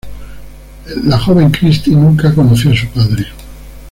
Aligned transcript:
La 1.03 1.15
joven 1.19 1.51
Cristi 1.51 1.91
nunca 1.91 2.33
conoció 2.33 2.71
a 2.71 2.75
su 2.75 2.87
padre. 2.89 3.27